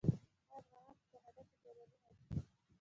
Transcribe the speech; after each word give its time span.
آیا 0.03 0.11
افغانان 0.59 0.95
په 0.99 1.05
کاناډا 1.11 1.41
کې 1.49 1.55
بریالي 1.63 1.97
نه 2.05 2.09
دي؟ 2.17 2.25